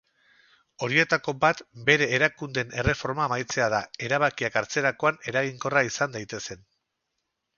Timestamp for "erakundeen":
2.19-2.73